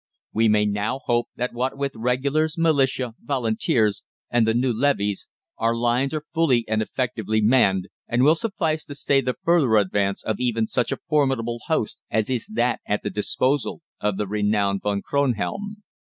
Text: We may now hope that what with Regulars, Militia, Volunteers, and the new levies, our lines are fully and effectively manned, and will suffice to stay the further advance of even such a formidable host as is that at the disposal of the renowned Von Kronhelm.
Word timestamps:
We 0.33 0.47
may 0.49 0.65
now 0.65 0.97
hope 1.05 1.27
that 1.35 1.53
what 1.53 1.77
with 1.77 1.91
Regulars, 1.95 2.57
Militia, 2.57 3.13
Volunteers, 3.23 4.01
and 4.31 4.47
the 4.47 4.55
new 4.55 4.73
levies, 4.73 5.27
our 5.59 5.75
lines 5.75 6.11
are 6.15 6.23
fully 6.33 6.65
and 6.67 6.81
effectively 6.81 7.39
manned, 7.39 7.87
and 8.07 8.23
will 8.23 8.33
suffice 8.33 8.83
to 8.85 8.95
stay 8.95 9.21
the 9.21 9.35
further 9.45 9.75
advance 9.75 10.23
of 10.23 10.39
even 10.39 10.65
such 10.65 10.91
a 10.91 10.97
formidable 10.97 11.59
host 11.67 11.99
as 12.09 12.31
is 12.31 12.47
that 12.47 12.79
at 12.87 13.03
the 13.03 13.11
disposal 13.11 13.81
of 13.99 14.17
the 14.17 14.25
renowned 14.25 14.81
Von 14.81 15.03
Kronhelm. 15.03 15.83